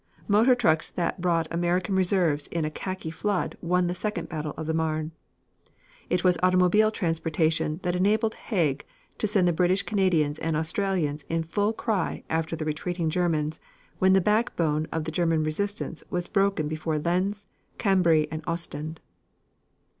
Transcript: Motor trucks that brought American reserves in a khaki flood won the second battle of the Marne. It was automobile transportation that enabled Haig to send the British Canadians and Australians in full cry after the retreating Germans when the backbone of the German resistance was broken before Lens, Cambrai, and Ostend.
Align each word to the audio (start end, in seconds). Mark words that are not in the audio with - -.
Motor 0.27 0.55
trucks 0.55 0.89
that 0.89 1.21
brought 1.21 1.47
American 1.51 1.93
reserves 1.95 2.47
in 2.47 2.65
a 2.65 2.71
khaki 2.71 3.11
flood 3.11 3.55
won 3.61 3.85
the 3.85 3.93
second 3.93 4.29
battle 4.29 4.55
of 4.57 4.65
the 4.65 4.73
Marne. 4.73 5.11
It 6.09 6.23
was 6.23 6.39
automobile 6.41 6.89
transportation 6.89 7.79
that 7.83 7.95
enabled 7.95 8.33
Haig 8.33 8.83
to 9.19 9.27
send 9.27 9.47
the 9.47 9.53
British 9.53 9.83
Canadians 9.83 10.39
and 10.39 10.57
Australians 10.57 11.21
in 11.29 11.43
full 11.43 11.71
cry 11.71 12.23
after 12.31 12.55
the 12.55 12.65
retreating 12.65 13.11
Germans 13.11 13.59
when 13.99 14.13
the 14.13 14.21
backbone 14.21 14.87
of 14.91 15.03
the 15.03 15.11
German 15.11 15.43
resistance 15.43 16.03
was 16.09 16.27
broken 16.27 16.67
before 16.67 16.97
Lens, 16.97 17.45
Cambrai, 17.77 18.27
and 18.31 18.41
Ostend. 18.47 19.01